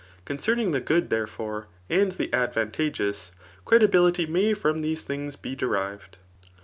[0.25, 3.29] Concerning the good, therefore, and the ad T«B(s(g6o«6,
[3.65, 6.15] credibility may from these things be denved.